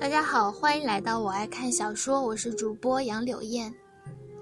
[0.00, 3.70] 大家好，欢迎来到我爱看小说，我是主播杨柳燕。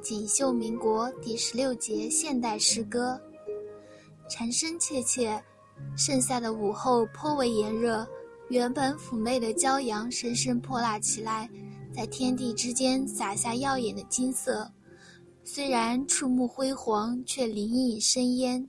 [0.00, 3.20] 锦绣民国第十六节现代诗歌。
[4.30, 5.42] 蝉声切切，
[5.96, 8.06] 盛夏的午后颇为炎热，
[8.50, 11.50] 原本妩媚的骄阳深深泼辣起来，
[11.92, 14.70] 在天地之间洒下耀眼的金色。
[15.42, 18.64] 虽然触目辉煌，却林隐生烟，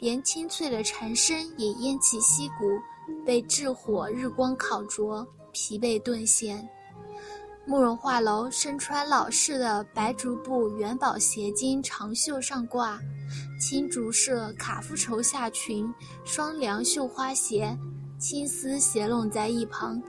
[0.00, 2.64] 连清脆的蝉声也偃旗息鼓，
[3.24, 5.24] 被炙火日光烤灼。
[5.56, 6.68] 疲惫顿现，
[7.64, 12.98] 慕容画楼身穿老式的白竹布元宝斜襟长袖上褂，
[13.58, 15.90] 青竹色卡夫绸下裙，
[16.26, 17.74] 双梁绣花鞋，
[18.18, 20.00] 青丝斜拢在一旁，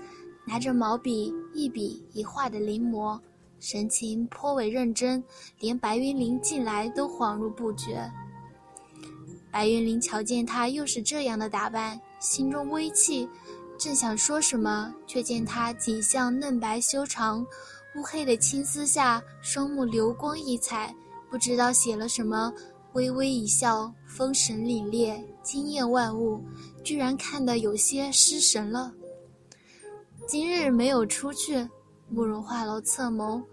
[0.45, 3.17] 拿着毛笔一笔一画的临摹，
[3.57, 5.23] 神情颇为认真，
[5.61, 8.11] 连白云林进来都恍如不觉。
[9.49, 13.29] 白云林瞧见他又是这样的打扮，心中微气。
[13.77, 17.45] 正想说什么，却见他颈项嫩白修长，
[17.95, 20.93] 乌黑的青丝下，双目流光溢彩，
[21.29, 22.51] 不知道写了什么，
[22.93, 26.43] 微微一笑，风神凛冽，惊艳万物，
[26.83, 28.91] 居然看得有些失神了。
[30.27, 31.67] 今日没有出去，
[32.09, 33.43] 慕容画楼侧眸，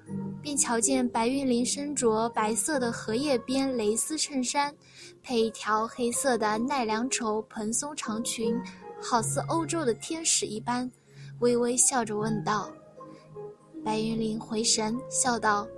[0.40, 4.74] 便瞧见白云林身着白色的荷叶边蕾丝衬衫，
[5.22, 8.58] 配一条黑色的奈良绸蓬松长裙。
[9.06, 10.90] 好似欧洲的天使一般，
[11.40, 12.72] 微微笑着问道
[13.84, 15.68] ：“白云林回神，笑道：‘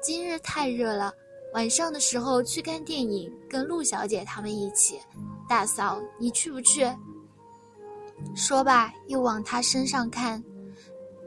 [0.00, 1.12] 今日太热了，
[1.52, 5.00] 晚上的时候去看电影，跟陆小姐他们一起。
[5.48, 6.88] 大嫂，你去不去？’
[8.36, 10.42] 说罢，又往他身上看。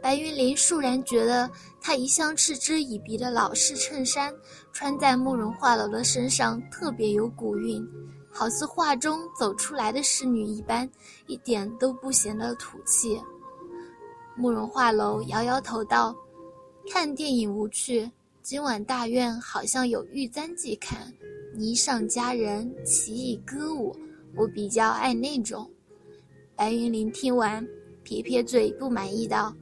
[0.01, 1.51] 白云林倏然觉得，
[1.81, 4.33] 他一向嗤之以鼻的老式衬衫，
[4.71, 7.85] 穿在慕容画楼的身上特别有古韵。”
[8.39, 10.89] 好似画中走出来的侍女一般，
[11.27, 13.19] 一点都不显得土气。
[14.33, 16.15] 慕容画楼摇摇头道
[16.89, 18.09] ：“看电影无趣，
[18.41, 21.13] 今晚大院好像有玉簪记看，
[21.53, 23.93] 霓裳佳人，奇异歌舞，
[24.37, 25.69] 我比较爱那种。”
[26.55, 27.67] 白云林听完，
[28.03, 29.53] 撇撇嘴，不满意道：“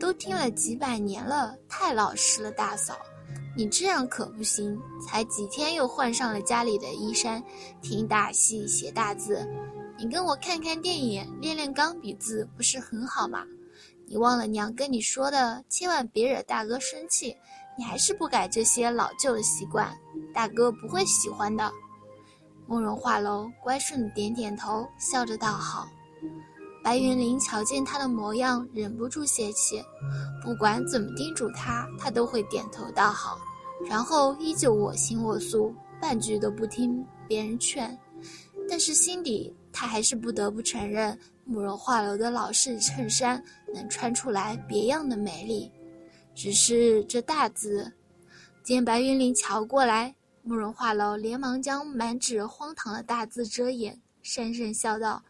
[0.00, 2.98] 都听了几百年了，太老实了，大嫂。”
[3.60, 7.44] 你这样可不行，才几天又换上了家里的衣衫，
[7.82, 9.46] 听大戏写大字，
[9.98, 13.44] 你跟我看看电影，练练钢笔字，不是很好吗？
[14.06, 17.36] 你忘了娘跟你说的，千万别惹大哥生气。
[17.76, 19.94] 你还是不改这些老旧的习惯，
[20.32, 21.70] 大哥不会喜欢的。
[22.66, 25.86] 慕容画楼乖顺点点头，笑着道好。
[26.82, 29.84] 白云林瞧见他的模样，忍不住泄气。
[30.42, 33.38] 不管怎么叮嘱他，他都会点头道好，
[33.88, 37.98] 然后依旧我行我素，半句都不听别人劝。
[38.68, 43.42] 但是心底，他还是不得不承认，慕容画楼的老式衬衫
[43.74, 45.70] 能穿出来别样的美丽。
[46.34, 47.92] 只是这大字，
[48.62, 55.22] 见白云林瞧过来，慕容画楼连忙将满纸荒唐的大字遮掩，讪讪笑道。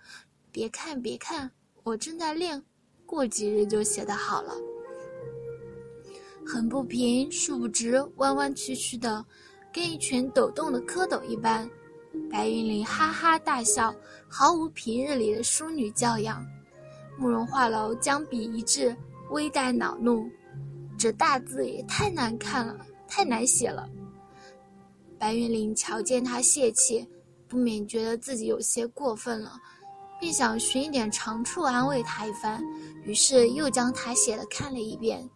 [0.52, 1.50] 别看，别看，
[1.84, 2.62] 我正在练，
[3.06, 4.54] 过几日就写得好了。
[6.52, 9.24] 很不平，竖不直，弯弯曲曲的，
[9.72, 11.70] 跟一群抖动的蝌蚪一般。
[12.28, 13.94] 白云林哈哈大笑，
[14.28, 16.44] 毫无平日里的淑女教养。
[17.16, 18.96] 慕容画楼将笔一掷，
[19.30, 20.28] 微带恼怒
[20.98, 23.88] ：“这大字也太难看了，太难写了。”
[25.20, 27.08] 白云林瞧见他泄气，
[27.46, 29.52] 不免觉得自己有些过分了。
[30.18, 32.60] 便想寻一点长处安慰他一番，
[33.04, 35.30] 于是又将他写的看了一遍。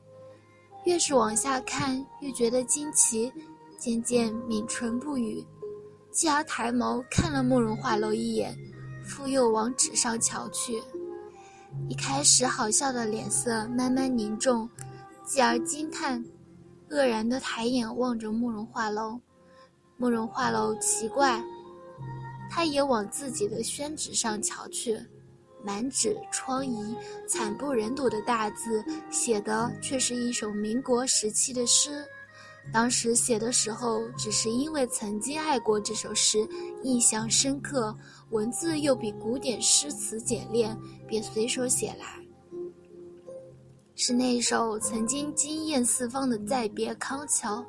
[0.85, 3.33] 越是往下看，越觉得惊奇，
[3.79, 5.45] 渐渐抿唇不语，
[6.11, 8.55] 继而抬眸看了慕容画楼一眼，
[9.03, 10.83] 复又往纸上瞧去。
[11.89, 14.69] 一开始好笑的脸色慢慢凝重，
[15.25, 16.25] 继而惊叹，
[16.91, 19.19] 愕然的抬眼望着慕容画楼。
[19.97, 21.43] 慕容画楼奇怪。
[22.51, 25.01] 他也往自己的宣纸上瞧去，
[25.65, 26.95] 满纸疮痍、
[27.27, 32.05] 惨不忍睹的大字，写的却是一首民国时期的诗。
[32.73, 36.47] 当时写的时候，只是因为曾经爱过这首诗，
[36.83, 37.97] 印象深刻，
[38.31, 42.07] 文字又比古典诗词简练，便随手写来。
[43.97, 47.65] 是那首曾经惊艳四方的《再别康桥》。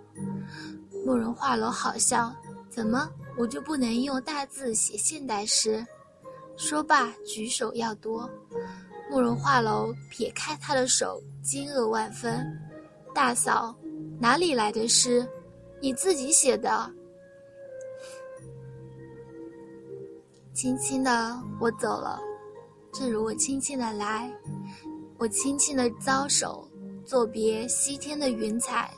[1.05, 2.33] 慕容画楼好笑，
[2.69, 3.09] 怎么？
[3.37, 5.85] 我就不能用大字写现代诗。
[6.57, 8.29] 说罢，举手要夺。
[9.09, 12.43] 慕容画楼撇开他的手，惊愕万分
[13.13, 13.75] ：“大嫂，
[14.19, 15.27] 哪里来的诗？
[15.79, 16.91] 你自己写的？”
[20.53, 22.19] 轻轻的，我走了，
[22.93, 24.33] 正如我轻轻的来。
[25.17, 26.67] 我轻轻的招手，
[27.05, 28.91] 作别西天的云彩。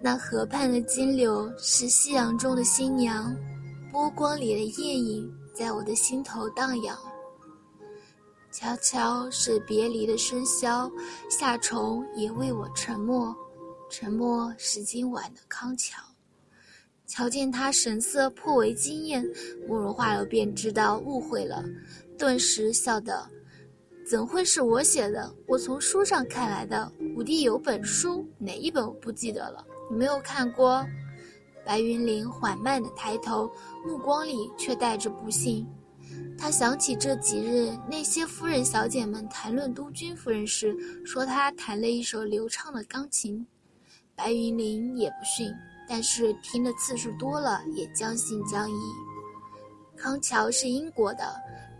[0.00, 3.34] 那河畔的金柳是夕阳中的新娘，
[3.92, 6.98] 波光里的艳影在我的心头荡漾。
[8.50, 10.90] 悄悄是别离的笙箫，
[11.30, 13.34] 夏虫也为我沉默，
[13.88, 16.02] 沉默是今晚的康桥。
[17.06, 19.24] 瞧见他神色颇为惊艳，
[19.68, 21.62] 慕容画楼便知道误会了，
[22.18, 23.28] 顿时笑道
[24.08, 25.32] ：“怎会是我写的？
[25.46, 26.90] 我从书上看来的。
[27.16, 29.64] 武帝有本书，哪一本我不记得了。
[29.90, 30.84] 你没有看过？”
[31.64, 33.50] 白云林缓慢地抬头，
[33.84, 35.66] 目光里却带着不信。
[36.38, 43.46] 他想起这几日那些夫人小姐们谈论督军夫人时，说她弹了一首流畅的钢琴。
[44.14, 45.50] 白云林也不逊，
[45.88, 48.80] 但是听的次数多了，也将信将疑。
[49.96, 51.34] 康桥是英国的，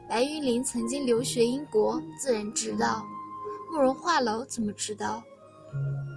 [0.08, 3.04] 白云林曾经留学英国，自然知道。
[3.70, 5.22] 慕容画楼怎么知道？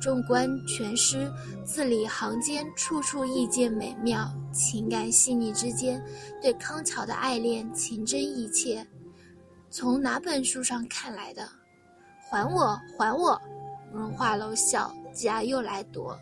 [0.01, 1.31] 纵观全诗，
[1.65, 6.03] 字里行间处处意境美妙，情感细腻之间，
[6.41, 8.85] 对康桥的爱恋情真意切。
[9.69, 11.47] 从哪本书上看来的？
[12.29, 13.39] 还我，还我！
[13.91, 16.17] 慕容画楼笑，继而又来夺。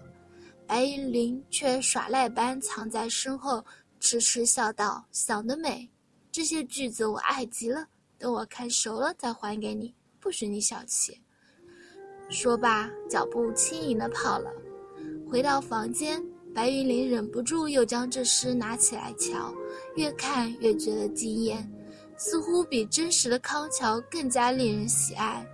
[0.68, 3.64] 白云林却耍赖般藏在身后，
[4.00, 5.90] 痴痴笑道：“想得美！
[6.32, 7.86] 这些句子我爱极了，
[8.18, 11.22] 等我看熟了再还给你，不许你小气。”
[12.30, 14.52] 说罢，脚步轻盈地跑了。
[15.30, 16.24] 回到房间，
[16.54, 19.54] 白云林忍不住又将这诗拿起来瞧，
[19.96, 21.70] 越看越觉得惊艳，
[22.18, 25.46] 似乎比真实的康桥更加令人喜爱。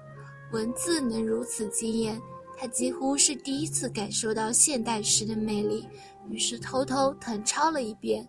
[0.52, 2.22] 文字能如此惊艳，
[2.58, 5.88] 他几乎是第一次感受到现代诗的魅力，
[6.30, 8.28] 于是偷偷誊抄了一遍。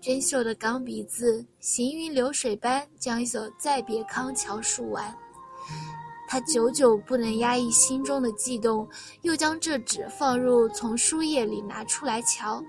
[0.00, 5.14] 娟秀的钢笔字，行云流水般将一首《再别康桥》述完。
[6.26, 8.88] 他久久不能压抑心中的悸动，
[9.22, 12.62] 又将这纸放入从书页里拿出来瞧，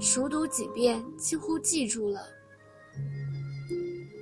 [0.00, 2.22] 熟读几遍，几乎记住了。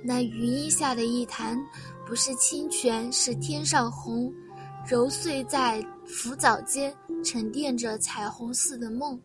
[0.03, 1.59] 那云荫下的一潭，
[2.05, 4.31] 不是清泉，是天上虹，
[4.87, 9.19] 揉碎在浮藻间，沉淀着彩虹似的梦，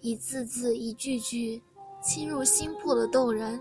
[0.00, 1.62] 一字字，一句句，
[2.02, 3.60] 沁入心魄的动人。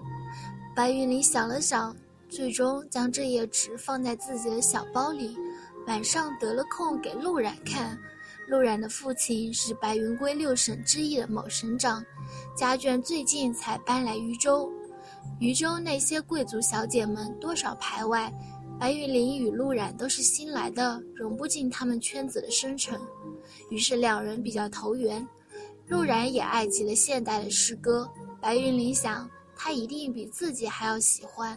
[0.75, 1.95] 白云里想了想。
[2.33, 5.37] 最终将这页纸放在自己的小包里，
[5.85, 7.95] 晚上得了空给陆染看。
[8.47, 12.03] 陆染的父亲是白云归六省之一的某省长，
[12.57, 14.67] 家眷最近才搬来渝州。
[15.39, 18.33] 渝州那些贵族小姐们多少排外，
[18.79, 22.99] 白云林与陆染都是新来的，融不进他们圈子的深沉，
[23.69, 25.25] 于是两人比较投缘。
[25.87, 28.09] 陆染也爱极了现代的诗歌，
[28.41, 31.55] 白云林想，他一定比自己还要喜欢。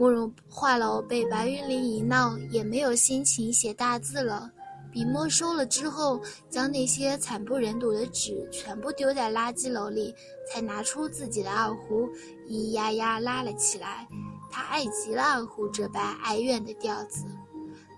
[0.00, 4.50] 慕容画楼被白云林一闹，也没有心情写大字了。
[4.90, 6.18] 笔没收了之后，
[6.48, 10.14] 将那些惨不忍睹的纸全部丢在垃圾篓里，
[10.48, 12.08] 才拿出自己的二胡，
[12.48, 14.08] 咿咿呀呀拉了起来。
[14.50, 17.26] 他爱极了二胡这般哀怨的调子，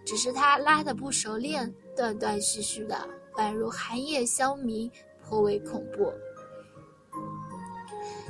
[0.04, 2.98] 只是他拉的不熟练，断断续续的，
[3.36, 4.90] 宛如寒夜消弭，
[5.22, 6.12] 颇为恐怖。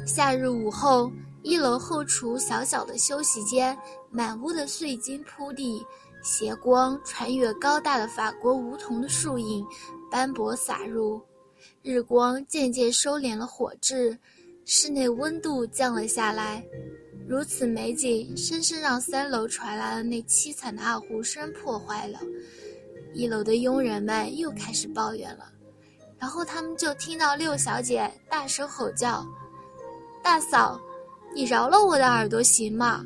[0.06, 1.10] 夏日午后。
[1.42, 3.76] 一楼后厨小小的休息间，
[4.10, 5.84] 满屋的碎金铺地，
[6.22, 9.66] 斜光穿越高大的法国梧桐的树影，
[10.10, 11.20] 斑驳洒入。
[11.82, 14.16] 日光渐渐收敛了火炙，
[14.64, 16.64] 室内温度降了下来。
[17.26, 22.20] 如此美景，深深让三楼传来了那凄惨的二胡声破坏了。
[23.14, 25.52] 一楼的佣人们又开始抱怨了，
[26.18, 29.26] 然后他们就听到六小姐大声吼叫
[30.22, 30.80] ：“大嫂！”
[31.34, 33.04] 你饶了我的耳朵行吗？